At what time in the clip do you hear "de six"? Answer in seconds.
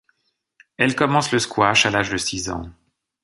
2.09-2.49